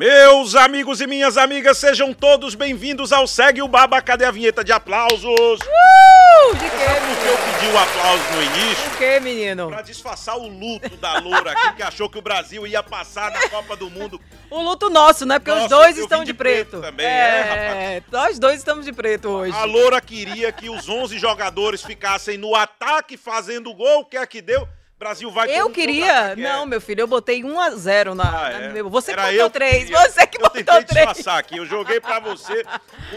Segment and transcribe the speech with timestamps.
[0.00, 4.00] Meus amigos e minhas amigas, sejam todos bem-vindos ao Segue o Baba.
[4.00, 5.26] Cadê a vinheta de aplausos?
[5.26, 8.90] Uh, de Sabe quê, por que eu pedi o aplauso no início?
[8.92, 9.68] De quê, menino?
[9.68, 13.46] Pra disfarçar o luto da Loura aqui, que achou que o Brasil ia passar na
[13.50, 14.18] Copa do Mundo.
[14.50, 15.38] O luto nosso, né?
[15.38, 16.82] Porque os Nossa, dois eu estão de, preto preto.
[16.82, 19.56] também, é, Nós dois estamos de preto hoje.
[19.56, 24.00] A Loura queria que os 11 jogadores ficassem no ataque fazendo gol.
[24.00, 24.66] O que é que deu?
[25.00, 26.04] Brasil vai Eu queria.
[26.04, 26.52] contra-ataque, é.
[26.52, 28.22] Não, meu filho, eu botei 1 a 0 na.
[28.22, 28.68] Ah, na é.
[28.68, 29.84] meu- Você que Era botou eu 3.
[29.84, 29.98] queria.
[29.98, 31.06] Você que eu botou tentei 3.
[31.06, 31.56] disfarçar aqui.
[31.56, 32.52] Eu joguei pra você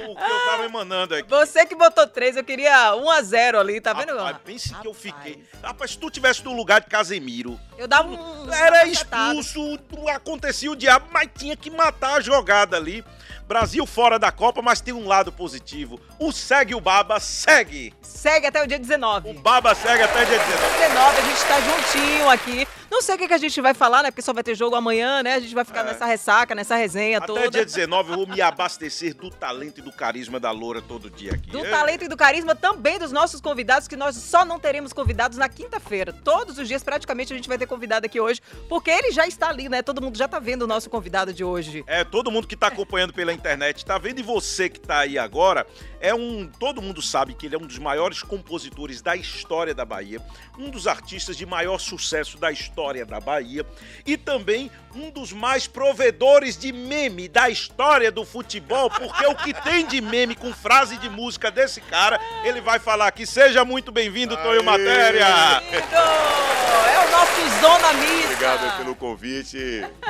[0.07, 1.29] o que eu tava emanando aqui.
[1.29, 4.15] Você que botou 3, eu queria 1 a 0 ali, tá vendo?
[4.15, 4.97] Rapaz, pense que eu Rapaz.
[4.97, 5.43] fiquei.
[5.61, 8.49] Rapaz, se tu tivesse no lugar de Casemiro, Eu dava um.
[8.53, 9.77] era expulso,
[10.15, 13.03] acontecia o diabo, mas tinha que matar a jogada ali.
[13.47, 15.99] Brasil fora da Copa, mas tem um lado positivo.
[16.19, 17.93] O segue o Baba, segue.
[18.01, 19.29] Segue até o dia 19.
[19.31, 20.77] O Baba segue até dia 19.
[20.79, 22.67] 19, a gente tá juntinho aqui.
[22.93, 24.11] Não sei o que, que a gente vai falar, né?
[24.11, 25.33] Porque só vai ter jogo amanhã, né?
[25.33, 25.85] A gente vai ficar É.
[25.85, 27.49] nessa ressaca, nessa resenha Até toda.
[27.49, 31.33] dia 19 eu vou me abastecer do talento e do carisma da Loura todo dia
[31.33, 31.49] aqui.
[31.49, 31.69] Do É.
[31.71, 35.49] talento e do carisma também dos nossos convidados, que nós só não teremos convidados na
[35.49, 36.13] quinta-feira.
[36.13, 39.49] Todos os dias, praticamente, a gente vai ter convidado aqui hoje, porque ele já está
[39.49, 39.81] ali, né?
[39.81, 41.83] Todo mundo já tá vendo o nosso convidado de hoje.
[41.87, 44.19] É, todo mundo que tá acompanhando pela internet, tá vendo?
[44.19, 45.65] E você que tá aí agora,
[45.99, 46.47] é um.
[46.59, 50.21] Todo mundo sabe que ele é um dos maiores compositores da história da Bahia,
[50.59, 53.65] um dos artistas de maior sucesso da história da Bahia
[54.05, 59.53] e também um dos mais provedores de meme da história do futebol, porque o que
[59.53, 63.25] tem de meme com frase de música desse cara, ele vai falar aqui.
[63.25, 64.63] Seja muito bem-vindo, Tonho!
[64.63, 65.25] Matéria!
[65.25, 68.25] É o nosso Zona Mista.
[68.25, 69.57] Obrigado pelo convite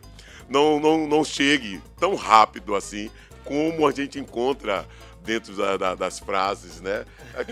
[0.50, 3.10] não, não, não chegue tão rápido assim
[3.44, 4.86] como a gente encontra
[5.24, 7.06] dentro da- da- das frases, né?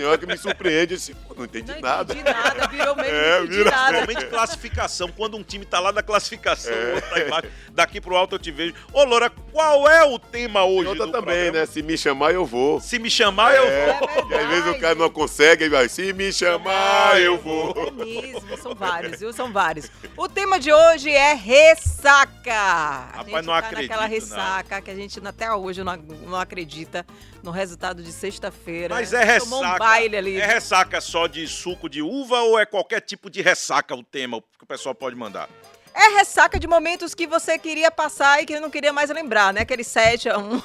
[0.06, 2.14] Hora que me surpreende, assim, pô, não entendi Não nada.
[2.14, 4.26] entendi nada, virou mesmo, É, não entendi vira- nada.
[4.30, 6.76] Classificação, quando um time tá lá na classificação, É.
[6.92, 8.74] o outro tá embaixo, daqui pro alto eu te vejo.
[8.94, 11.60] Ô, Loura, qual é o tema hoje Outra do também, programa?
[11.60, 11.66] né?
[11.66, 12.80] Se me chamar, eu vou.
[12.80, 14.32] Se me chamar, eu É, vou.
[14.32, 17.74] e às vezes o cara não consegue, vai, se me chamar, eu vou.
[17.88, 19.34] É mesmo, são vários, viu?
[19.34, 19.92] São vários.
[20.18, 22.54] O tema de hoje é ressaca.
[22.54, 24.14] a Rapaz, gente não tá acredito, naquela não.
[24.14, 27.06] ressaca que a gente até hoje não, não acredita
[27.44, 28.94] no resultado de sexta-feira.
[28.96, 29.50] Mas é ressaca.
[29.50, 30.40] Tomou um baile ali.
[30.40, 34.42] É ressaca só de suco de uva ou é qualquer tipo de ressaca o tema
[34.58, 35.50] que o pessoal pode mandar?
[35.94, 39.62] É ressaca de momentos que você queria passar e que não queria mais lembrar, né?
[39.62, 40.62] Aquele 7 a 1.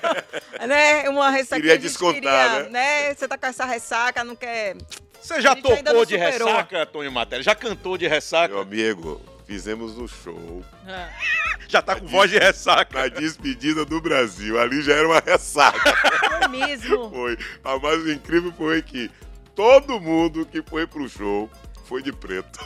[0.66, 1.08] né?
[1.08, 3.14] Uma ressaca Queria que a gente descontar, queria, né?
[3.14, 4.76] Você tá com essa ressaca, não quer.
[5.20, 6.48] Você já tocou de superou.
[6.48, 7.42] ressaca, Tonho Matéria?
[7.42, 8.54] Já cantou de ressaca?
[8.54, 10.62] Meu amigo, fizemos um show
[11.68, 13.00] Já tá com voz de ressaca.
[13.00, 14.58] na despedida do Brasil.
[14.58, 15.94] Ali já era uma ressaca.
[16.38, 17.10] Foi mesmo.
[17.10, 17.38] Foi.
[17.62, 19.10] A mais incrível foi que
[19.54, 21.48] todo mundo que foi pro show
[21.84, 22.58] foi de preto.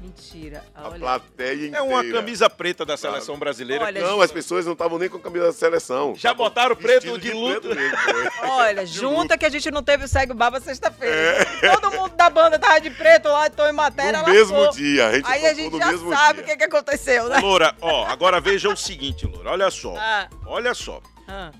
[0.00, 0.64] Mentira.
[0.76, 0.98] A Olha.
[1.00, 1.76] plateia inteira.
[1.78, 3.84] É uma camisa preta da seleção brasileira.
[3.84, 6.14] Olha, Não, as pessoas não estavam nem com camisa da seleção.
[6.14, 7.68] Já Tavam botaram preto vestido de luto?
[7.70, 7.96] preto.
[8.48, 11.44] Olha, junta que a gente não teve o Segue Baba sexta-feira.
[11.74, 14.18] Todo mundo da banda tava de preto lá, então em matéria.
[14.18, 14.22] É.
[14.22, 14.76] No mesmo lascou.
[14.76, 15.08] dia.
[15.08, 17.38] A gente Aí a gente no já mesmo sabe o que, que aconteceu, né?
[17.40, 19.50] Loura, ó, agora veja o seguinte, Loura.
[19.50, 19.96] Olha só.
[19.98, 21.02] Ah, Olha só.
[21.26, 21.50] ah,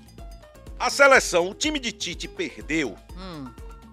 [0.79, 2.95] A seleção, o time de Tite perdeu.
[3.17, 3.47] hum.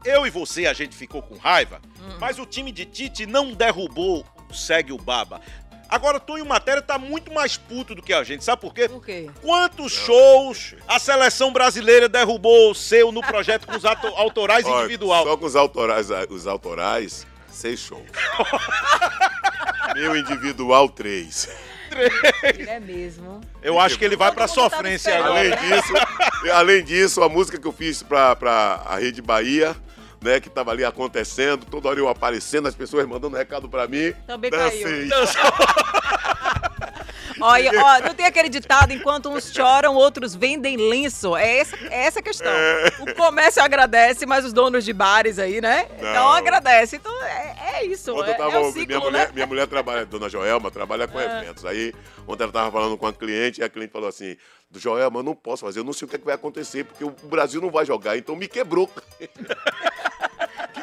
[0.06, 1.81] Eu e você, a gente ficou com raiva.
[2.20, 5.41] Mas o time de Tite não derrubou o Segue o Baba.
[5.88, 8.44] Agora, Tonho Matéria tá muito mais puto do que a gente.
[8.44, 8.88] Sabe por quê?
[8.88, 9.29] Por quê?
[9.43, 15.25] Quantos shows a seleção brasileira derrubou o seu no projeto com os autorais Olha, individual?
[15.25, 18.03] Só com os autorais, os autorais, seis shows.
[19.94, 21.49] Meu individual, três.
[22.43, 23.41] Ele é mesmo.
[23.62, 25.38] Eu acho que ele vai pra tá sofrência agora.
[25.38, 25.93] Além disso,
[26.53, 29.76] além disso, a música que eu fiz pra, pra a Rede Bahia,
[30.22, 34.12] né, que tava ali acontecendo, toda hora eu aparecendo, as pessoas mandando recado pra mim.
[34.26, 35.08] Também dancei.
[37.38, 41.36] Olha, ó, não tem aquele ditado, enquanto uns choram, outros vendem lenço.
[41.36, 42.50] É essa, é essa a questão.
[43.00, 45.86] O comércio agradece, mas os donos de bares aí, né?
[46.00, 46.32] Não, Não.
[46.32, 46.96] agradece.
[46.96, 48.14] Então é, é isso.
[48.14, 49.32] Ontem É, eu tava, é o minha, ciclo, mulher, né?
[49.34, 51.42] minha mulher trabalha, dona Joelma, trabalha com Ah.
[51.42, 51.66] eventos.
[51.66, 51.92] Aí,
[52.26, 54.34] ontem ela tava falando com a cliente e a cliente falou assim:
[54.70, 56.84] do Joelma, eu não posso fazer, eu não sei o que, é que vai acontecer,
[56.84, 58.88] porque o Brasil não vai jogar, então me quebrou.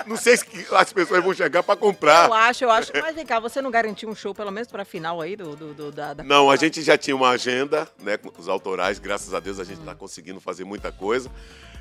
[0.06, 2.28] não sei se as pessoas vão chegar pra comprar.
[2.28, 2.92] Eu acho, eu acho.
[3.02, 5.74] Mas vem cá, você não garantiu um show, pelo menos pra final aí do, do,
[5.74, 9.34] do- da, da- Não, a gente já tinha uma agenda, né, com os autorais, graças
[9.34, 11.30] a Deus a gente está conseguindo fazer muita coisa.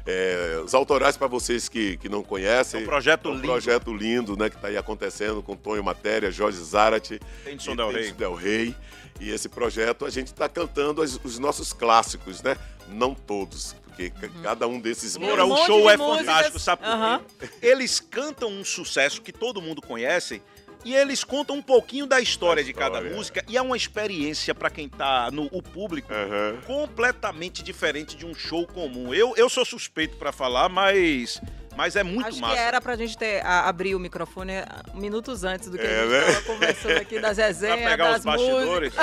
[0.05, 3.47] É, os autorais, para vocês que, que não conhecem, É um projeto é um lindo.
[3.47, 7.91] projeto lindo, né, que está aí acontecendo com Tonho Matéria, Jorge Zarate, Tennyson e Del
[7.93, 8.13] Rey.
[8.13, 8.77] Del Rey.
[9.21, 12.57] E esse projeto a gente está cantando as- os nossos clássicos, né?
[12.89, 16.27] Não todos, porque ca- cada um desses um o monte show de é músicas.
[16.27, 17.49] fantástico, sabe por quê?
[17.61, 20.43] Eles cantam um sucesso que todo mundo conhece
[20.85, 23.17] e eles contam um pouquinho da história Da de cada história.
[23.17, 26.59] música e é uma experiência pra quem tá no o público Aham.
[26.67, 29.15] completamente diferente de um show comum.
[29.15, 31.41] Eu, eu sou suspeito pra falar, mas
[31.77, 32.55] mas é muito Acho massa.
[32.55, 36.01] que era pra gente ter, a- abrir o microfone ah, minutos antes do que É,
[36.01, 36.33] a gente né?
[36.33, 38.93] tava conversando aqui das Pra resenhas, pegar das os bastidores.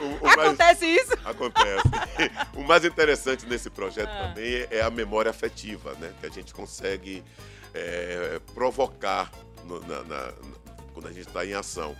[0.00, 1.12] O- o mais- Acontece isso?
[1.24, 1.82] Acontece.
[2.56, 4.28] o mais interessante nesse projeto Ah.
[4.28, 6.10] também é a memória afetiva, né?
[6.20, 7.22] Que a gente consegue
[7.74, 9.30] é, provocar
[9.64, 10.32] no- na- na-
[10.92, 11.94] quando a gente está em ação.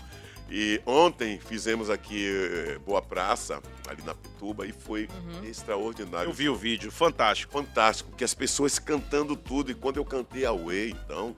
[0.50, 5.44] E ontem fizemos aqui eh, Boa Praça, ali na Pituba, e foi Uhum.
[5.44, 6.28] extraordinário.
[6.28, 7.50] Eu vi o vídeo, fantástico.
[7.52, 9.70] Fantástico, que as pessoas cantando tudo.
[9.70, 11.34] E quando eu cantei a Way, então,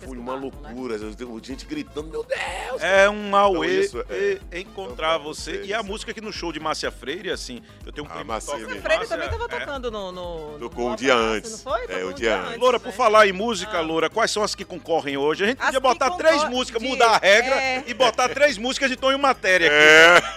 [0.00, 0.68] foi uma marcam, né?
[0.74, 0.96] loucura.
[0.96, 2.82] Eu- Gente gritando, meu Deus!
[2.82, 4.38] É um auê isso, é.
[4.52, 5.52] e- encontrar você.
[5.52, 5.68] vocês.
[5.68, 8.26] E a música aqui no show de Márcia Freire, assim, eu tenho um Ah, primo
[8.26, 8.80] Márcia Freire.
[8.82, 9.48] Márcia, também tava é.
[9.60, 10.12] tocando no.
[10.12, 11.50] no Tocou no um dia Praça, antes.
[11.52, 11.84] Não foi?
[11.88, 12.58] É, um dia antes.
[12.58, 12.92] Loura, por né?
[12.92, 13.80] falar em música, Ah.
[13.80, 15.44] Loura, quais são as que concorrem hoje?
[15.44, 17.84] A gente As podia botar três músicas, de- mudar a regra é.
[17.86, 19.76] e botar três músicas de tom e matéria aqui.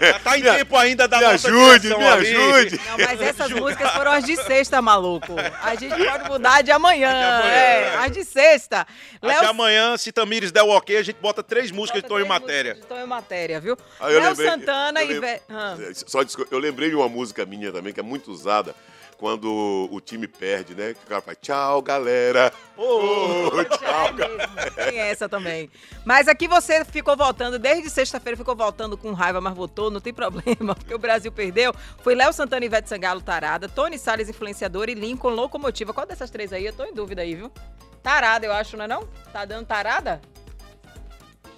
[0.06, 0.12] É.
[0.13, 2.27] Já tá em Me- tempo ainda da me nossa ajude, me ali.
[2.35, 2.79] ajude.
[2.88, 5.35] Não, mas essas músicas foram as de sexta, maluco.
[5.62, 7.09] A gente pode mudar de amanhã.
[7.09, 7.97] De amanhã, é, é.
[8.06, 8.88] as de sexta.
[9.21, 12.19] Mas de amanhã, se Tamires der o ok, a gente bota três músicas de tom
[12.19, 12.75] e matéria.
[12.75, 13.77] De tom e matéria, viu?
[14.00, 15.19] Ah, eu Léo lembrei- Santana eu e.
[15.19, 15.41] lem- Ve...
[15.50, 15.75] Ah.
[16.07, 18.75] Só desculpa, eu lembrei de uma música minha também, que é muito usada,
[19.21, 20.95] quando o time perde, né?
[20.95, 22.51] Que o cara faz tchau, galera.
[22.75, 25.69] Ô, tchau, É mesmo, tem essa também.
[26.03, 30.12] Mas aqui você ficou voltando, desde sexta-feira ficou voltando com raiva, mas votou, não tem
[30.12, 31.72] problema, porque o Brasil perdeu.
[32.00, 35.93] Foi Léo Santana e Ivete Sangalo, Tarada, Tony Salles, Influenciador e Lincoln, Locomotiva.
[35.93, 36.65] Qual dessas três aí?
[36.65, 37.51] Eu tô em dúvida aí, viu?
[38.01, 39.05] Tarada, eu acho, não é não?
[39.31, 40.19] Tá dando tarada?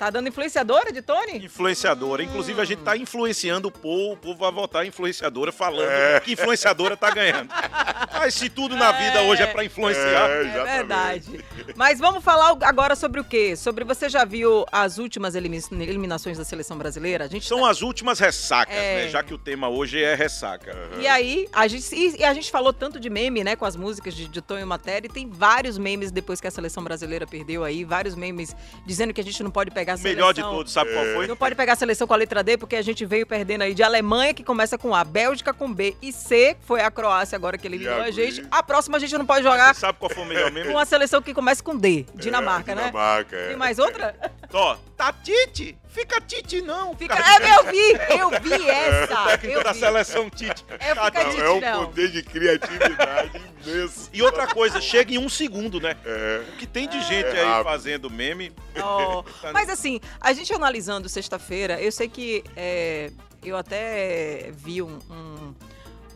[0.04, 1.46] Tá dando influenciadora de Tony?
[1.46, 2.22] Influenciadora.
[2.22, 6.20] Inclusive, a gente tá influenciando o povo, o povo vai votar influenciadora falando É.
[6.20, 7.48] que influenciadora tá ganhando.
[8.24, 10.30] Mas se tudo na vida hoje é pra influenciar.
[10.30, 11.44] É, É verdade.
[11.76, 13.54] Mas vamos falar agora sobre o quê?
[13.58, 17.26] Sobre você já viu as últimas elimi- eliminações da seleção brasileira?
[17.26, 19.04] A gente São as últimas ressacas, É.
[19.06, 19.10] né?
[19.10, 20.74] Já que o tema hoje é ressaca.
[21.00, 23.76] E aí, a gente, e, e a gente falou tanto de meme, né, com as
[23.76, 27.64] músicas de, de Tonho Matéria, e tem vários memes depois que a seleção brasileira perdeu
[27.66, 30.16] aí, vários memes dizendo que a gente não pode pegar a seleção.
[30.16, 31.28] melhor de todos, sabe qual foi?
[31.28, 33.74] Não pode pegar a seleção com a letra D, porque a gente veio perdendo aí
[33.74, 37.58] de Alemanha, que começa com A, Bélgica com B e C, foi a Croácia agora
[37.58, 38.13] que eliminou a?
[38.14, 38.48] Gente.
[38.52, 40.72] A próxima a gente não pode jogar Você sabe qual foi o melhor meme?
[40.72, 42.86] com a seleção que começa com D, Dinamarca, É, né?
[42.88, 43.48] Dinamarca, é.
[43.50, 44.16] Tem mais outra?
[44.52, 45.78] Ó, tá Tite?
[45.90, 46.96] Fica Tite não.
[46.96, 47.14] Fica...
[47.16, 49.16] É, eu vi, eu vi essa.
[49.26, 49.80] técnico Eu da vi.
[49.80, 50.66] seleção Tite.
[50.80, 51.26] É, fica tá.
[51.26, 51.42] Tite.
[51.42, 51.86] É um não.
[51.86, 54.10] poder de criatividade imenso.
[54.12, 55.96] E outra coisa, chega em um segundo, né?
[56.06, 56.44] É.
[56.50, 57.64] O que tem de gente É aí rápido.
[57.66, 58.52] fazendo meme.
[58.82, 63.12] Ó, mas assim, a gente analisando sexta-feira, eu sei que é,
[63.44, 65.54] eu até vi um, um-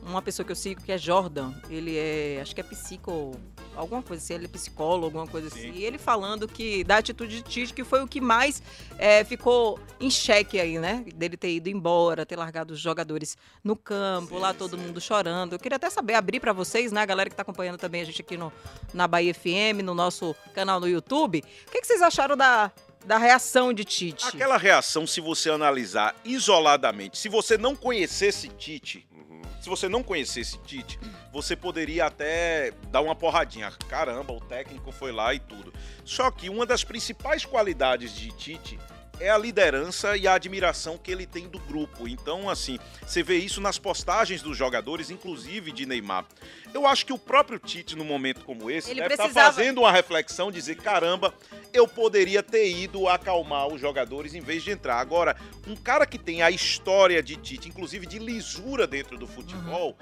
[0.07, 1.53] uma pessoa que eu sigo que é Jordan.
[1.69, 3.39] Ele é, acho que é psico,
[3.75, 5.69] alguma coisa assim, ele é psicólogo, alguma coisa Sim.
[5.69, 5.79] assim.
[5.79, 8.61] E ele falando que da atitude de Tite, que foi o que mais
[8.97, 11.03] é, ficou em xeque aí, né?
[11.15, 15.53] Dele ter ido embora, ter largado os jogadores no campo, Sim, lá todo mundo chorando.
[15.53, 17.01] Eu queria até saber, abrir pra vocês, né?
[17.01, 18.51] A galera que tá acompanhando também a gente aqui no,
[18.93, 21.43] na Bahia FM, no nosso canal no YouTube.
[21.67, 22.71] O que, que vocês acharam da,
[23.05, 24.25] da reação de Tite?
[24.27, 29.07] Aquela reação, se você analisar isoladamente, se você não conhecesse Tite.
[29.67, 30.97] Se você não conhecesse Tite,
[31.29, 33.69] você poderia até dar uma porradinha.
[33.89, 35.73] Caramba, o técnico foi lá e tudo.
[36.05, 38.79] Só que uma das principais qualidades de Tite
[39.19, 42.07] é a liderança e a admiração que ele tem do grupo.
[42.07, 46.23] Então, assim, você vê isso nas postagens dos jogadores, inclusive de Neymar.
[46.73, 49.79] Eu acho que o próprio Tite, num momento como esse, Ele deve estar precisava- fazendo
[49.79, 51.33] uma reflexão, dizer, caramba,
[51.77, 54.97] eu poderia ter ido acalmar os jogadores em vez de entrar.
[54.97, 55.35] Agora,
[55.67, 59.97] um cara que tem a história de Tite, inclusive de lisura dentro do futebol,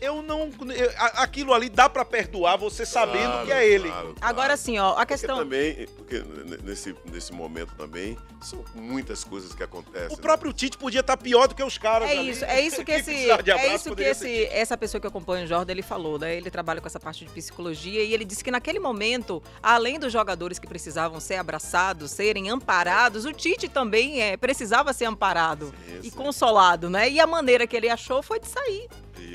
[0.00, 0.48] eu não.
[0.74, 3.88] eu- aquilo ali dá pra perdoar você sabendo Claro, que é ele.
[3.88, 4.16] claro, claro.
[4.20, 5.38] Agora sim, ó, a Porque questão.
[5.38, 6.22] também, porque
[6.62, 10.08] nesse, nesse momento também, são muitas coisas que acontecem.
[10.08, 10.22] O né?
[10.22, 12.08] próprio Tite podia estar pior do que os caras.
[12.08, 12.30] É ali.
[12.30, 15.48] isso, é isso que esse, é isso que esse, ser essa pessoa que acompanha o
[15.48, 16.36] Jordan ele falou, né?
[16.36, 20.12] Ele trabalha com essa parte de psicologia e ele disse que naquele momento, além dos
[20.12, 25.98] jogadores que precisavam ser abraçados, serem amparados, o Tite também é, precisava ser amparado Sim,
[26.04, 26.16] e sim.
[26.16, 27.10] consolado, né?
[27.10, 28.88] E a maneira que ele achou foi de sair,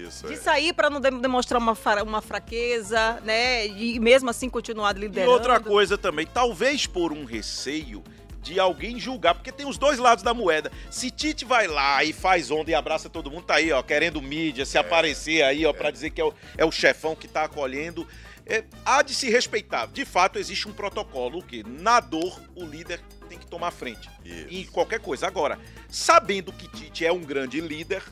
[0.08, 0.38] Isso, de é.
[0.38, 3.66] sair para não de- demonstrar uma, fra- uma fraqueza, né?
[3.68, 5.32] E mesmo assim continuar E liderando.
[5.32, 8.04] outra coisa também, talvez por um receio
[8.42, 10.70] de alguém julgar, porque tem os dois lados da moeda.
[10.92, 14.22] Se Tite vai lá e faz onda e abraça todo mundo, tá aí, ó, querendo
[14.22, 17.44] mídia, se aparecer aí, ó, pra dizer que é o, é o chefão que tá
[17.46, 18.06] acolhendo.
[18.46, 19.86] É, há de se respeitar.
[19.88, 24.10] De fato, existe um protocolo que, na dor, o líder tem que tomar frente.
[24.26, 24.48] Isso.
[24.50, 25.26] Em qualquer coisa.
[25.26, 25.58] Agora,
[25.88, 28.04] sabendo que Tite é um grande líder,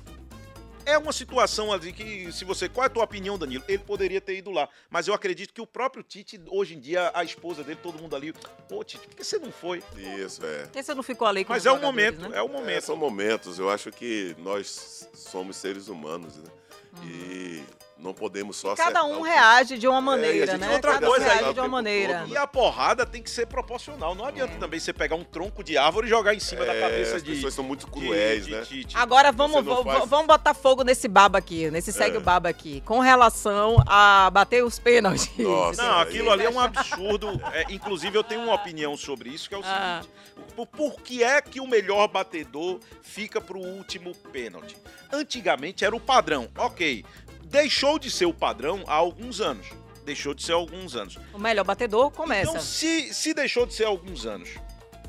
[0.86, 2.68] é uma situação ali que, se você.
[2.70, 3.64] Qual é a tua opinião, Danilo?
[3.68, 4.68] Ele poderia ter ido lá.
[4.90, 8.16] Mas eu acredito que o próprio Tite, hoje em dia, a esposa dele, todo mundo
[8.16, 8.34] ali.
[8.68, 9.84] Pô, Tite, por que você não foi?
[10.18, 10.64] Isso, é.
[10.64, 12.38] Porque você não ficou ali com Mas os é o momento, né?
[12.38, 12.84] é o É, momento.
[12.84, 13.60] são momentos.
[13.60, 16.50] Eu acho que nós somos seres humanos, né?
[16.98, 17.08] Uhum.
[17.10, 17.64] E
[18.02, 20.74] não podemos só Cada acertar um reage de uma É, e maneira, gente né?
[20.74, 22.20] outra Cada coisa um aí, reage o de uma maneira.
[22.22, 24.16] todo, E a porrada tem que ser proporcional.
[24.16, 26.82] Não adianta também você pegar um tronco de árvore e jogar em cima da É,
[26.82, 27.32] cabeça as de.
[27.36, 28.62] pessoas são muito de- cruéis, de né?
[28.64, 28.98] Tite.
[28.98, 32.20] Agora vamos, faz- vamos botar fogo nesse baba aqui, nesse segue É.
[32.20, 35.30] o baba aqui, com relação a bater os pênaltis.
[35.38, 35.82] Nossa.
[35.84, 37.40] Não, aquilo ali é um absurdo.
[37.54, 40.02] É, inclusive, eu tenho uma opinião sobre isso, que é o Ah.
[40.02, 40.22] seguinte:
[40.56, 44.76] por, por que é que o melhor batedor fica pro último pênalti?
[45.14, 47.04] Antigamente era o padrão, ok.
[47.52, 49.68] Deixou de ser o padrão há alguns anos.
[50.06, 51.18] Deixou de ser há alguns anos.
[51.34, 52.50] O melhor batedor começa.
[52.50, 54.52] Então, se, se deixou de ser há alguns anos,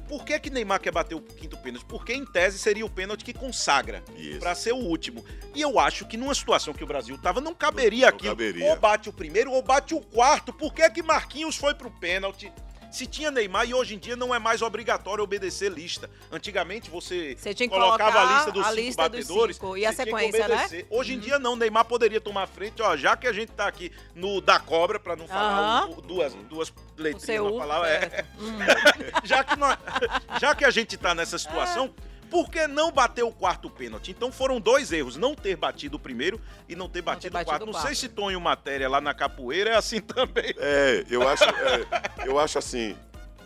[0.08, 1.84] por que que Neymar quer bater o quinto pênalti?
[1.86, 4.02] Porque, em tese, seria o pênalti que consagra
[4.40, 5.24] para ser o último.
[5.54, 8.32] E eu acho que numa situação que o Brasil tava, não caberia Não aquilo.
[8.32, 8.66] caberia.
[8.70, 10.52] Ou bate o primeiro ou bate o quarto.
[10.52, 12.52] Por que que Marquinhos foi pro pênalti?
[12.92, 16.10] Se tinha Neymar e hoje em dia não é mais obrigatório obedecer lista.
[16.30, 19.92] Antigamente você, Você colocava a lista dos a cinco lista dos batedores cinco e a
[19.92, 20.68] sequência, né?
[20.90, 23.90] Hoje em dia não, Neymar poderia tomar frente, ó, já que a gente tá aqui
[24.14, 25.86] no da cobra para não falar Aham.
[25.88, 28.24] o- o- duas duas letrinhas na palavra, é.
[28.38, 28.58] Hum.
[29.24, 29.78] já que, nós-
[30.38, 32.11] já que a gente tá nessa situação, por
[32.50, 34.10] que não bater o quarto pênalti?
[34.10, 37.50] Então foram dois erros, não ter batido o primeiro e não ter batido, batido o
[37.50, 37.66] quarto.
[37.66, 37.86] Não quarto.
[37.86, 40.54] sei se Tonho Matéria lá na capoeira é assim também.
[40.56, 42.96] É, eu acho, é, eu acho assim,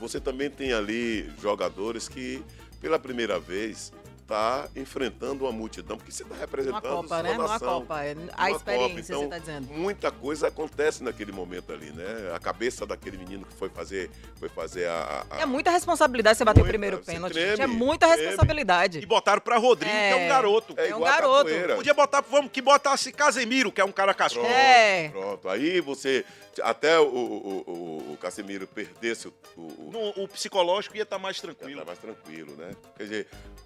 [0.00, 2.42] você também tem ali jogadores que,
[2.80, 3.92] pela primeira vez,
[4.26, 7.32] tá enfrentando uma multidão, porque você está Uma representando Copa, sua né?
[7.34, 7.80] Numa nação.
[7.80, 8.04] Copa.
[8.04, 9.02] é A experiência, Copa.
[9.02, 9.72] você Então, tá dizendo.
[9.72, 12.32] Muita coisa acontece naquele momento ali, né?
[12.34, 15.24] A cabeça daquele menino que foi fazer, foi fazer a...
[15.30, 17.32] a- É muita responsabilidade você bater o Muita, primeiro você pênalti.
[17.34, 17.60] treme, gente.
[17.62, 18.22] É muita treme.
[18.24, 18.98] responsabilidade.
[18.98, 20.28] E botaram pra Rodrigo, que é um É.
[20.28, 20.74] garoto.
[20.76, 21.50] É É um garoto.
[21.76, 24.44] Podia botar, vamos, que botasse Casemiro, que é um cara cascudo.
[24.46, 25.08] Pronto, É.
[25.10, 25.48] pronto.
[25.48, 26.24] Aí você,
[26.62, 29.34] até o, o, o, o Casemiro perdesse o...
[29.56, 31.80] o, No- o psicológico ia estar mais Já tranquilo.
[31.80, 32.70] tá mais tranquilo, né?
[32.96, 33.26] Quer dizer,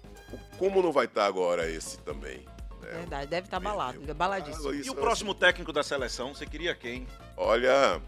[0.57, 2.45] como não vai estar agora esse também?
[2.81, 2.99] né?
[2.99, 4.69] Verdade, deve estar balado, baladíssimo.
[4.69, 7.07] Ah, E o é próximo técnico da seleção, você queria quem?
[7.37, 8.01] Olha,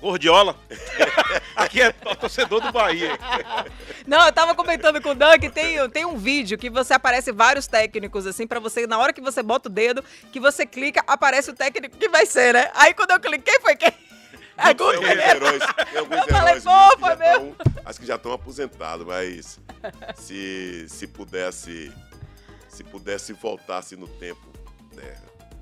[0.00, 0.56] Gordiola.
[1.54, 3.18] Aqui é torcedor do Bahia.
[4.06, 7.32] Não, eu tava comentando com o Dan que tem, tem um vídeo que você aparece
[7.32, 11.02] vários técnicos, assim, pra você, na hora que você bota o dedo, que você clica,
[11.06, 12.70] aparece o técnico que vai ser, né?
[12.74, 13.92] Aí quando eu cliquei, foi quem?
[14.56, 15.20] É tem alguns Guto.
[15.20, 17.56] heróis, tem alguns Eu falei, pô, foi já mesmo.
[17.90, 19.60] Acho que já estão aposentados, mas
[20.16, 21.92] se, se pudesse
[22.68, 24.46] se pudesse voltasse no tempo,
[24.94, 25.16] né?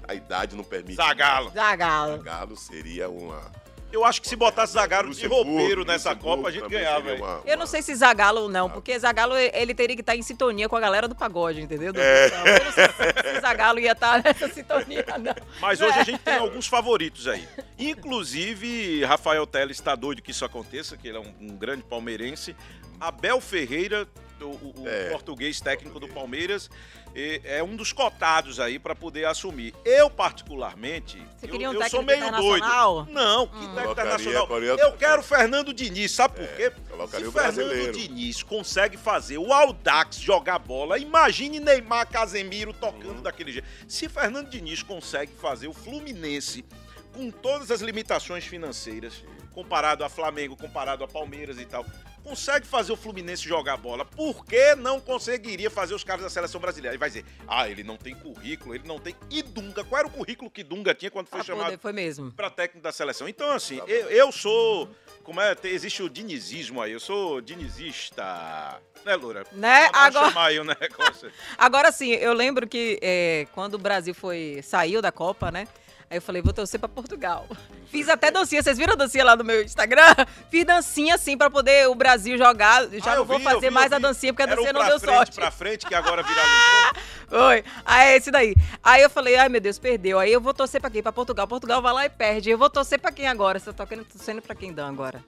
[0.07, 0.97] A idade não permite.
[0.97, 1.51] Zagalo.
[1.51, 2.17] Zagalo.
[2.19, 3.51] Zagallo seria uma
[3.91, 7.11] Eu acho que se botasse Zagallo de Luxemburgo, roupeiro nessa Luxemburgo Copa, a gente ganhava.
[7.11, 7.19] hein?
[7.19, 10.15] uma- Eu não uma- sei se Zagalo ou não, porque Zagalo ele teria que estar
[10.15, 11.93] em sintonia com a galera do pagode, entendeu?
[11.93, 12.27] Do É.
[12.27, 15.35] Eu não sei se, se Zagalo ia estar nessa sintonia, não.
[15.61, 17.49] Mas hoje a gente tem alguns favoritos aí.
[17.79, 22.55] Inclusive, Rafael Teles está doido que isso aconteça, que ele é um, um grande palmeirense.
[23.01, 24.07] Abel Ferreira,
[24.41, 25.11] o, o- É.
[25.11, 26.71] português técnico do Palmeiras,
[27.19, 29.75] e- é um dos cotados aí para poder assumir.
[29.85, 32.57] Eu, particularmente, Você eu, queria um eu sou técnico meio doido.
[32.65, 33.07] internacional?
[33.11, 34.47] Não, que técnico Colocaria- internacional.
[34.47, 36.73] colocaria- Eu quero Fernando Diniz, sabe por quê?
[36.89, 37.93] colocaria Se o Fernando brasileiro.
[37.93, 43.67] Diniz consegue fazer o Audax jogar bola, imagine Neymar Casemiro tocando daquele jeito.
[43.89, 46.65] Se Fernando Diniz consegue fazer o Fluminense
[47.13, 51.85] com todas as limitações financeiras, comparado a Flamengo, comparado a Palmeiras e tal,
[52.29, 56.61] consegue fazer o Fluminense jogar bola, por que não conseguiria fazer os caras da seleção
[56.61, 56.93] brasileira?
[56.95, 59.17] Ele vai dizer, ah, ele não tem currículo, ele não tem.
[59.31, 59.83] E Dunga?
[59.83, 62.31] Qual era o currículo que Dunga tinha quando foi Ah, chamado foi mesmo.
[62.33, 63.29] para técnico da seleção.
[63.29, 64.91] Então, assim, eu, eu sou.
[65.25, 65.55] Como é?
[65.65, 66.93] Existe o dinizismo aí.
[66.93, 68.81] Eu sou dinizista.
[69.05, 69.45] Né, Loura?
[69.53, 69.89] Né?
[69.91, 71.31] Pra não Agora- chamar aí o negócio.
[71.57, 75.67] Agora sim, eu lembro que é, quando o Brasil foi saiu da Copa, né?
[76.11, 77.47] Aí eu falei, vou torcer pra Portugal.
[77.91, 80.15] Fiz até dancinha, vocês viram a dancinha lá no meu Instagram?
[80.51, 82.87] Fiz dancinha assim pra poder o Brasil jogar.
[82.91, 84.99] Já Ah, não vou vi, fazer vi, mais a dancinha porque a dancinha não deu
[85.01, 85.35] frente, sorte.
[85.37, 87.49] Pra frente, que agora viralizou.
[87.49, 87.65] Oi.
[87.85, 88.55] Aí é esse daí.
[88.83, 90.19] Aí eu falei, ai meu Deus, perdeu.
[90.19, 91.03] Aí eu vou torcer pra quem?
[91.03, 91.47] Pra Portugal.
[91.47, 92.51] Portugal vai lá e perde.
[92.51, 93.59] Eu vou torcer pra quem agora?
[93.59, 95.23] Você tá torcendo pra quem dá agora?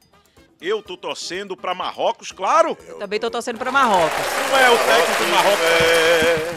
[0.61, 2.77] Eu tô torcendo pra Marrocos, claro.
[2.87, 4.19] Eu também tô torcendo pra Marrocos.
[4.51, 5.65] Não é o técnico do Marrocos.
[5.65, 6.55] É,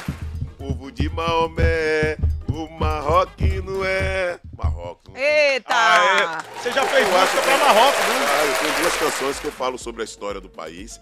[0.58, 2.18] povo de Maomé,
[2.54, 4.40] o marroquino é.
[4.58, 5.14] Marrocos.
[5.16, 5.74] Eita!
[5.74, 6.60] Ah, é.
[6.60, 8.26] Você já fez Eu música que- pra Marrocos, né?
[8.30, 11.00] Ah, eu tenho duas canções que eu falo sobre a história do país.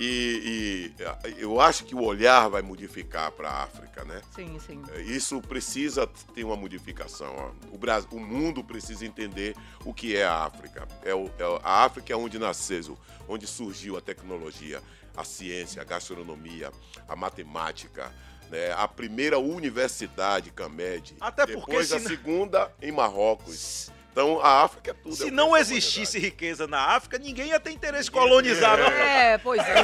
[0.00, 4.20] E, e eu acho que o olhar vai modificar para a África, né?
[4.32, 4.80] Sim, sim.
[5.04, 7.52] Isso precisa ter uma modificação.
[7.72, 10.86] O, Brasil, o mundo precisa entender o que é a África.
[11.04, 12.96] É o- é- a África é onde nasceu,
[13.28, 14.80] onde surgiu a tecnologia,
[15.16, 16.70] a ciência, a gastronomia,
[17.08, 18.12] a matemática.
[18.50, 18.72] Né?
[18.76, 21.16] A primeira universidade, CAMED.
[21.20, 23.90] Até porque Depois se a não- segunda em Marrocos.
[24.10, 25.12] Então a África é tudo.
[25.14, 28.76] é Se o não existisse riqueza na África, ninguém ia ter interesse em colonizar.
[28.76, 28.86] não.
[28.88, 29.74] É, pois é.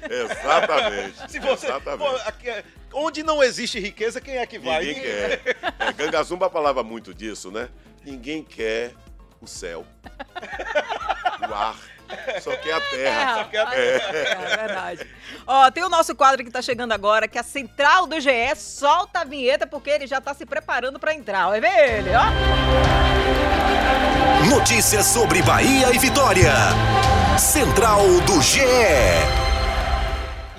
[0.24, 1.30] Exatamente.
[1.30, 1.98] Se você, Exatamente.
[2.10, 4.84] pô, aqui é- onde não existe riqueza, quem é que vai?
[4.86, 5.40] Ninguém quer.
[5.78, 7.68] É, Gangazumba falava muito disso, né?
[8.04, 8.94] Ninguém quer
[9.40, 9.84] o céu,
[11.50, 11.76] o ar,
[12.40, 13.48] só quer a terra.
[13.72, 15.06] É, é verdade.
[15.46, 18.30] Ó, tem o nosso quadro que tá chegando agora, que é a central do GE
[18.56, 21.48] solta a vinheta porque ele já tá se preparando pra entrar.
[21.48, 22.26] Vai ver ele, ó.
[24.48, 26.52] Notícias sobre Bahia e Vitória.
[27.38, 29.45] Central do GE.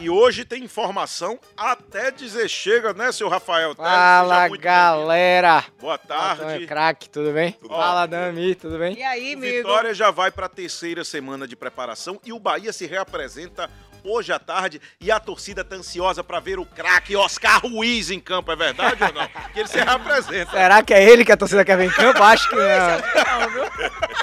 [0.07, 3.75] E hoje tem informação até dizer chega, né, seu Rafael?
[3.75, 3.91] Teles?
[3.91, 5.59] Fala, galera.
[5.59, 5.81] bem-vindo.
[5.81, 6.65] Boa Antônio tarde.
[6.65, 7.51] Craque, tudo bem?
[7.51, 8.11] Tudo Fala, bom.
[8.11, 8.97] Dami, tudo bem?
[8.97, 9.57] E aí, amigo?
[9.57, 13.69] Vitória já vai para a terceira semana de preparação e o Bahia se reapresenta
[14.07, 18.19] hoje à tarde e a torcida tá ansiosa para ver o craque Oscar Ruiz em
[18.19, 19.27] campo, é verdade ou não?
[19.53, 20.51] Que ele se reapresenta.
[20.51, 22.23] Será que é ele que a torcida quer ver em campo?
[22.23, 22.63] Acho que não.
[22.63, 23.67] Não?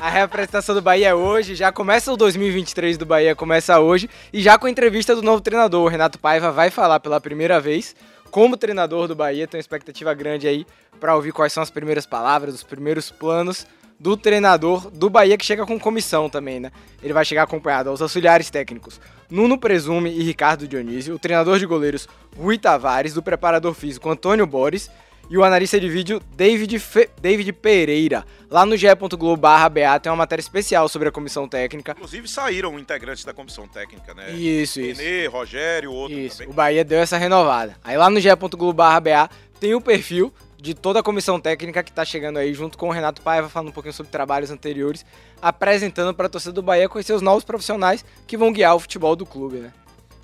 [0.01, 4.43] A reapresentação do Bahia é hoje, já começa o 2023 do Bahia, começa hoje, e
[4.43, 7.95] já com a entrevista do novo treinador, o Renato Paiva vai falar pela primeira vez
[8.31, 10.67] como treinador do Bahia, tem uma expectativa grande aí
[10.99, 13.65] para ouvir quais são as primeiras palavras, os primeiros planos
[13.99, 16.71] do treinador do Bahia, que chega com comissão também, né?
[17.03, 21.67] Ele vai chegar acompanhado aos auxiliares técnicos Nuno Presume e Ricardo Dionísio, o treinador de
[21.67, 24.91] goleiros Rui Tavares, do preparador físico Antônio Boris
[25.31, 28.27] e o analista de vídeo David, Fe- David Pereira.
[28.51, 31.93] Lá no ge.globo.ba tem uma matéria especial sobre a comissão técnica.
[31.93, 34.33] Inclusive saíram integrantes da comissão técnica, né?
[34.33, 35.01] Isso, isso.
[35.01, 36.53] Renê, Rogério, outro Isso, também.
[36.53, 37.75] o Bahia deu essa renovada.
[37.83, 40.33] Aí lá no ge.globo.ba tem o perfil
[40.65, 43.69] de toda a comissão técnica que tá chegando aí junto com o Renato Paiva, falando
[43.69, 45.05] um pouquinho sobre trabalhos anteriores,
[45.43, 49.15] apresentando para a torcida do Bahia conhecer os novos profissionais que vão guiar o futebol
[49.15, 49.75] do clube, né?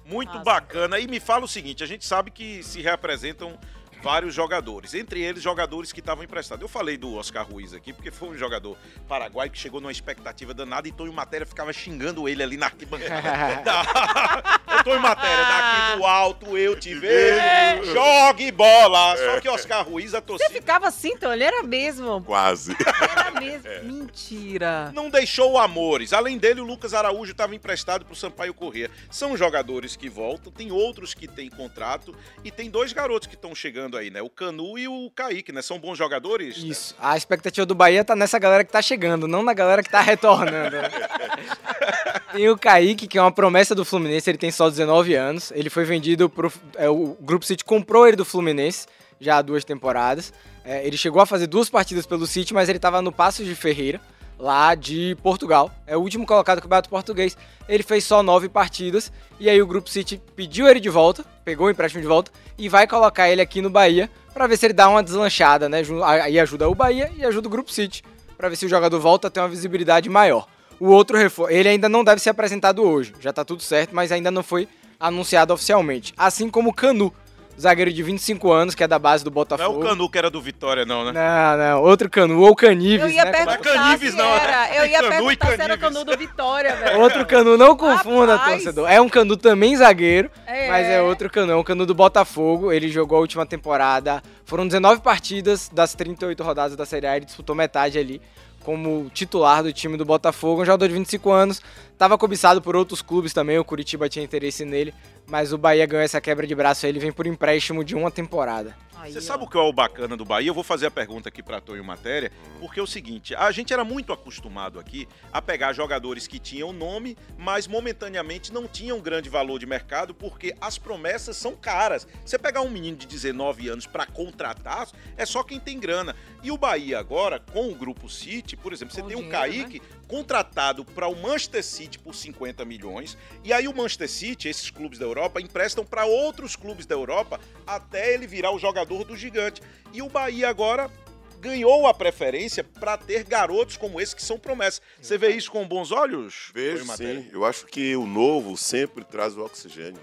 [0.07, 0.45] Muito Nossa.
[0.45, 0.99] bacana.
[0.99, 3.59] E me fala o seguinte: a gente sabe que se reapresentam
[4.03, 6.63] vários jogadores, entre eles jogadores que estavam emprestados.
[6.63, 8.77] Eu falei do Oscar Ruiz aqui, porque foi um jogador
[9.09, 13.63] paraguaio que chegou numa expectativa danada e Tonho Matéria ficava xingando ele ali na arquibancada.
[13.63, 19.15] Da- Eu tô em matéria, daqui do alto eu te vejo, jogue bola.
[19.17, 21.31] Só que Oscar Ruiz, a Você torcida, ficava assim, então?
[21.33, 22.23] Ele era mesmo.
[22.23, 22.75] Quase.
[22.81, 23.69] Era mesmo.
[23.85, 24.91] Mentira.
[24.95, 26.13] não deixou amores.
[26.15, 28.91] Além dele, o Lucas Araújo estava emprestado para o Sampaio Corrêa.
[29.11, 33.55] São jogadores que voltam, tem outros que têm contrato e tem dois garotos que estão
[33.55, 34.23] chegando aí, né?
[34.23, 35.63] O Canu e o Kaique, né?
[35.63, 36.63] São bons jogadores.
[36.63, 36.69] né?
[36.69, 36.95] Isso.
[36.99, 40.01] A expectativa do Bahia tá nessa galera que tá chegando, não na galera que tá
[40.01, 40.77] retornando.
[40.77, 40.89] né?
[42.33, 45.51] Tem o Kaique, que é uma promessa do Fluminense, ele tem só 19 anos.
[45.53, 46.53] Ele foi vendido pro.
[46.77, 48.87] é, o Grupo City comprou ele do Fluminense
[49.21, 50.33] já há duas temporadas.
[50.65, 53.55] É, ele chegou a fazer duas partidas pelo City, mas ele tava no Passos de
[53.55, 54.01] Ferreira,
[54.41, 55.71] lá de Portugal.
[55.87, 57.37] É o último colocado do Campeonato Português.
[57.69, 61.67] Ele fez só nove partidas e aí o Grupo City pediu ele de volta, pegou
[61.67, 64.73] o empréstimo de volta e vai colocar ele aqui no Bahia para ver se ele
[64.73, 65.83] dá uma deslanchada, né?
[66.23, 68.03] Aí ajuda o Bahia e ajuda o Grupo City
[68.37, 70.47] para ver se o jogador volta a ter uma visibilidade maior.
[70.79, 74.11] O outro reforço, ele ainda não deve ser apresentado hoje, já tá tudo certo, mas
[74.11, 74.67] ainda não foi
[74.99, 76.15] anunciado oficialmente.
[76.17, 77.13] Assim como o Canu,
[77.61, 79.81] zagueiro de 25 anos, que é da base do Não é Botafogo.
[79.81, 81.13] o Canu que era do Vitória, não, né?
[81.13, 83.31] Não, não, outro Canu, ou Canives, Eu ia né?
[83.31, 84.41] perguntar Canives não, né?
[84.43, 84.77] era.
[84.77, 85.81] Eu ia Canu e perguntar se era Canives.
[85.81, 87.01] canu do Vitória, velho.
[87.01, 88.63] Outro Canu, não confunda, Rapaz.
[88.65, 88.91] torcedor.
[88.91, 90.69] É um Canu também zagueiro, É.
[90.69, 92.73] mas é outro Canu, é um Canu do Botafogo.
[92.73, 97.27] Ele jogou a última temporada, foram 19 partidas das 38 rodadas da Série A, ele
[97.27, 98.21] disputou metade ali
[98.65, 101.63] como titular do time do Botafogo, um jogador de 25 anos,
[102.01, 104.95] estava cobiçado por outros clubes também, o Curitiba tinha interesse nele,
[105.27, 108.11] mas o Bahia ganhou essa quebra de braço aí, ele vem por empréstimo de uma
[108.11, 108.75] temporada.
[108.97, 109.23] Aí, Você ó.
[109.23, 110.49] sabe o que é o bacana do Bahia?
[110.49, 113.73] Eu vou fazer a pergunta aqui para Tonho Matéria, porque é o seguinte, a gente
[113.73, 119.29] era muito acostumado aqui a pegar jogadores que tinham nome, mas momentaneamente não tinham grande
[119.29, 122.07] valor de mercado, porque as promessas são caras.
[122.25, 126.17] Você pegar um menino de 19 anos para contratar, é só quem tem grana.
[126.43, 129.39] E o Bahia agora, com o Grupo City, por exemplo, você Com tem o dinheiro,
[129.39, 134.69] Kaique contratado para o Manchester City por 50 milhões, e aí o Manchester City, esses
[134.69, 139.17] clubes da Europa, emprestam para outros clubes da Europa até ele virar o jogador do
[139.17, 139.63] gigante.
[139.93, 140.91] E o Bahia agora
[141.39, 144.83] ganhou a preferência para ter garotos como esse que são promessas.
[145.01, 146.51] Você vê isso com bons olhos?
[146.53, 147.29] Vejo sim.
[147.33, 150.03] Eu acho que o novo sempre traz o oxigênio.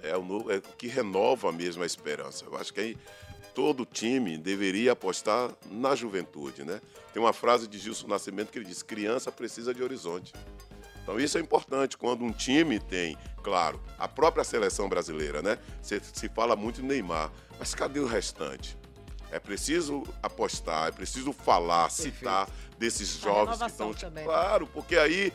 [0.00, 2.44] É o novo, é o que renova mesmo a esperança.
[2.44, 2.96] Eu acho que aí
[3.54, 6.80] todo time deveria apostar na juventude, né?
[7.12, 10.32] Tem uma frase de Gilson Nascimento que ele diz: criança precisa de horizonte.
[11.02, 15.58] Então isso é importante quando um time tem, claro, a própria seleção brasileira, né?
[15.82, 18.76] Se, se fala muito em Neymar, mas cadê o restante?
[19.30, 23.92] É preciso apostar, é preciso falar, citar desses A jovens que estão.
[23.94, 24.24] também.
[24.24, 25.32] Claro, porque aí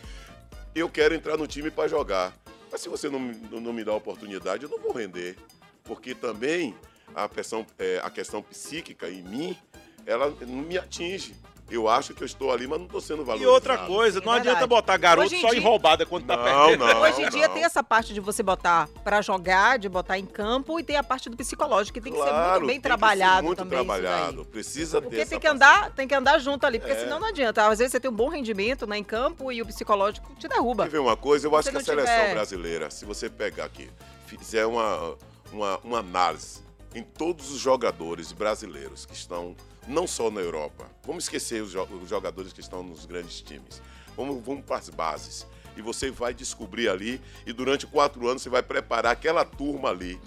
[0.74, 2.34] eu quero entrar no time para jogar.
[2.72, 5.36] Mas se você não, me- não- não me dá a oportunidade, eu não vou render.
[5.84, 6.76] Porque também
[7.16, 9.58] a questão, é, a questão psíquica em mim,
[10.06, 11.36] ela não me atinge.
[11.72, 13.54] Eu acho que eu estou ali, mas não estou sendo E valorizado.
[13.54, 16.84] outra coisa, não é adianta botar garoto só em dia- roubada quando tá Não, perdendo.
[16.84, 17.02] não.
[17.02, 17.54] Hoje em dia não.
[17.54, 21.04] tem essa parte de você botar pra jogar, de botar em campo, e tem a
[21.04, 23.60] parte do psicológico, que tem que ser Claro, muito bem tem que ser trabalhado muito
[23.60, 23.78] também.
[23.86, 24.46] trabalhado.
[24.46, 27.00] Precisa ter Porque essa tem que andar, tem que andar junto ali, porque É.
[27.02, 27.68] senão não adianta.
[27.68, 30.86] Às vezes você tem um bom rendimento né, em campo e o psicológico te derruba.
[30.86, 31.46] Quer ver uma coisa?
[31.46, 33.88] Eu acho que a seleção tiver- brasileira, se você pegar aqui,
[34.26, 35.16] fizer uma,
[35.54, 39.56] uma, uma análise em todos os jogadores brasileiros que estão
[39.88, 43.82] não só na Europa, vamos esquecer os, jo- os jogadores que estão nos grandes times,
[44.16, 45.46] vamos, vamos para as bases.
[45.78, 50.20] E você vai descobrir ali, e durante quatro anos você vai preparar aquela turma ali,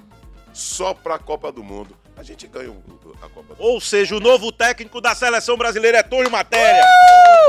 [0.53, 1.96] só para a Copa do Mundo.
[2.16, 3.72] A gente ganha a Copa do Mundo.
[3.72, 6.83] Ou seja, o novo técnico da seleção brasileira é Tonho Matéria.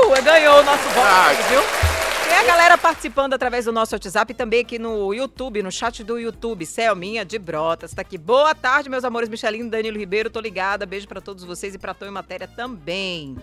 [0.04, 2.03] Uh, ganhou o nosso voto, viu?
[2.24, 6.02] Tem a galera participando através do nosso WhatsApp e também aqui no YouTube, no chat
[6.02, 6.64] do YouTube.
[6.64, 8.16] Selminha de Brotas tá aqui.
[8.16, 10.86] Boa tarde, meus amores Michelino, Danilo Ribeiro, tô ligada.
[10.86, 13.36] Beijo pra todos vocês e pra Tonho Matéria também.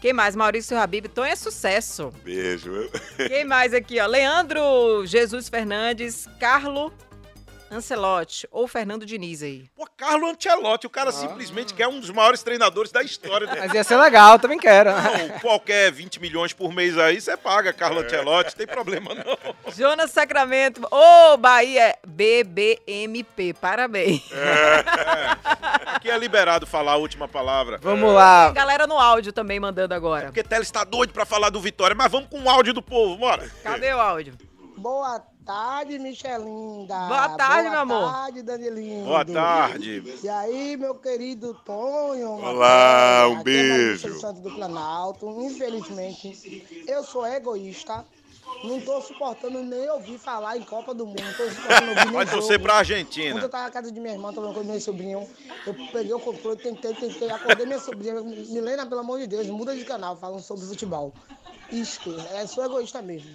[0.00, 0.36] Quem mais?
[0.36, 1.06] Maurício Habib.
[1.08, 2.12] Tonho é sucesso.
[2.22, 2.90] Beijo.
[3.28, 4.06] Quem mais aqui, ó?
[4.06, 6.92] Leandro Jesus Fernandes, Carlo
[7.70, 9.68] Ancelotti ou Fernando Diniz aí.
[9.76, 13.46] Pô, Carlo Ancelotti, o cara simplesmente quer um dos maiores treinadores da história.
[13.46, 13.56] né?
[13.60, 14.90] Mas ia ser legal, também quero.
[14.92, 19.72] Não, qualquer 20 milhões por mês aí, você paga Carlo Ancelotti, tem problema não.
[19.72, 20.80] Jonas Sacramento.
[20.90, 23.54] Ô, Bahia, BBMP.
[23.54, 24.22] Parabéns.
[25.86, 27.78] Aqui é liberado falar a última palavra.
[27.82, 28.50] Vamos lá.
[28.52, 30.26] Galera no áudio também mandando agora.
[30.26, 33.16] Porque Teles está doido pra falar do Vitória, mas vamos com o áudio do povo,
[33.16, 33.50] bora.
[33.62, 34.36] Cadê o áudio?
[34.76, 37.08] Boa tarde, Michelinda.
[37.08, 38.00] Boa tarde, meu amor.
[38.00, 39.04] Boa tarde, Danilinho.
[39.04, 40.02] Boa tarde.
[40.22, 42.30] E aí, meu querido Tonho?
[42.30, 44.08] Olá, Matheus, um aqui é beijo.
[44.08, 45.42] do Santo do Planalto.
[45.42, 48.04] Infelizmente, eu sou egoísta.
[48.62, 51.22] Não tô suportando nem ouvir falar em Copa do Mundo.
[51.22, 53.40] Não tô suportando ouvir Vai torcer pra Quando Argentina.
[53.40, 55.28] eu tava na casa de minha irmã, tomando com meu sobrinho,
[55.66, 58.14] eu peguei o controle, tentei, tentei, acordei minha sobrinha.
[58.22, 61.12] Milena, pelo amor de Deus, muda de canal, falando sobre futebol.
[61.72, 63.34] Esquerda, é, sou egoísta mesmo.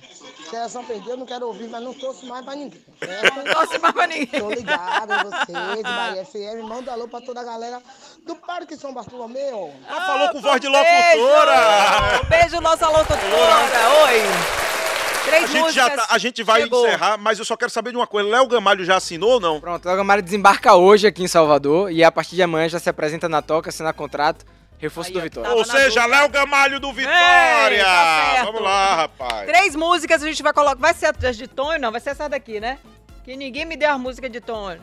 [0.50, 2.80] Seleção perdeu, não quero ouvir, mas não torço mais pra ninguém.
[3.00, 3.54] certo?
[3.54, 4.28] Torce mais pra ninguém.
[4.40, 6.64] Tô ligado em vocês, Bahia FM.
[6.64, 7.82] Manda alô pra toda a galera
[8.26, 9.74] do Parque São Bartolomeu.
[9.88, 11.24] Ah, falou com voz de Beijo!
[11.24, 12.24] locutora.
[12.30, 13.56] Beijo, nossa locutora.
[14.06, 14.69] Oi.
[15.30, 16.08] Três A gente, já músicas.
[16.08, 16.86] tá- a gente vai Chegou.
[16.88, 18.28] encerrar, mas eu só quero saber de uma coisa.
[18.30, 19.60] Léo Gamalho já assinou ou não?
[19.60, 22.90] Pronto, o Gamalho desembarca hoje aqui em Salvador e a partir de amanhã já se
[22.90, 24.46] apresenta na toca, assina contrato,
[24.80, 25.50] reforço Aí, do Vitória.
[25.50, 26.06] Tava ou seja.
[26.06, 27.78] Léo Gamalho do Vitória.
[27.78, 28.42] Ei, tá.
[28.46, 29.46] Vamos lá, rapaz.
[29.48, 30.76] Três músicas a gente vai colocar.
[30.80, 31.80] Vai ser as de Tonho?
[31.80, 32.80] Não, vai ser essa daqui, né?
[33.24, 34.82] Que ninguém me deu a música de Tonho.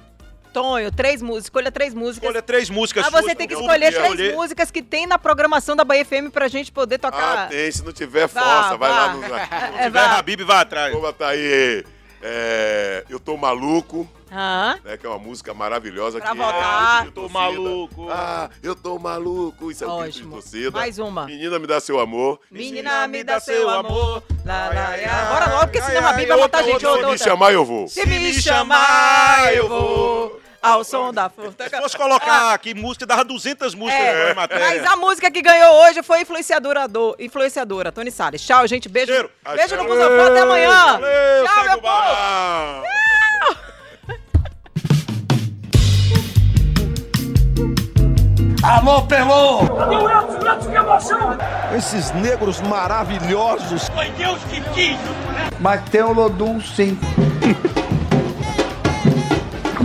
[0.57, 1.45] Tonho, três músicas.
[1.45, 2.23] Escolha três músicas.
[2.29, 4.35] Escolha três músicas Ah, você tem que escolher três Escolher.
[4.35, 7.45] músicas que tem na programação da Bahia FM pra gente poder tocar.
[7.45, 7.71] Ah, tem.
[7.71, 9.21] Se não tiver Vá, força, vai lá no.
[9.37, 10.16] É, Se tiver vá.
[10.19, 10.92] Habib, vai atrás.
[10.92, 11.85] Vou botar aí.
[12.23, 14.79] é, eu tô maluco, Hã?
[14.83, 14.97] né?
[14.97, 16.21] Que é uma música maravilhosa.
[16.21, 17.05] Pra que voltar.
[17.05, 18.09] É, Eu tô maluco.
[18.11, 19.71] Ah, eu tô maluco.
[19.71, 20.33] Isso é o grito de Ótimo.
[20.37, 20.71] torcida.
[20.71, 21.27] Mais uma.
[21.27, 22.40] Menina, me dá seu amor.
[22.51, 24.23] Menina, me dá seu amor.
[24.42, 25.25] Lá, lá, lá.
[25.35, 27.62] Bora logo, porque senão a Habib vai botar a gente outra, Se me chamar, eu
[27.64, 27.87] vou.
[27.88, 30.45] Se me chamar, eu vou.
[30.66, 31.55] Ao som da força.
[31.68, 34.83] Se fosse colocar aqui música, dava 200 músicas É, na matéria.
[34.83, 38.42] mas a música que ganhou hoje foi influenciadora, do, influenciadora Tony Salles.
[38.42, 38.88] Tchau, gente.
[38.88, 39.12] Beijo.
[39.12, 39.31] Cheiro.
[39.55, 39.85] Beijo no.
[39.87, 40.26] Cusofã.
[40.29, 40.92] Até amanhã.
[40.92, 41.92] Valeu, Tchau, meu povo.
[41.94, 42.83] Ah!
[48.62, 49.59] Alô, Pelô!
[49.76, 50.46] Cadê o Elton?
[50.46, 51.38] Elton, que emoção!
[51.76, 53.88] Esses negros maravilhosos.
[53.90, 54.96] Foi Deus que quis!
[55.61, 56.98] Mas tem o Lodum, sim.